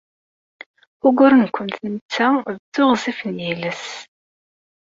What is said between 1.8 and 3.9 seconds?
netta d teɣzef n yiles.